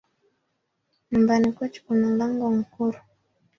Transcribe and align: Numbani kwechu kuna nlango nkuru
Numbani 1.09 1.47
kwechu 1.55 1.79
kuna 1.85 2.05
nlango 2.11 2.45
nkuru 2.57 2.99